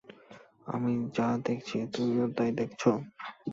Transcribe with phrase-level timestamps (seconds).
[0.67, 2.91] আমি যা দেখছি তুমিও তাই দেখছো?